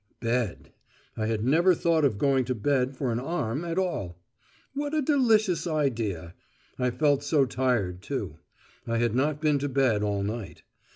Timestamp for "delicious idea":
5.03-6.33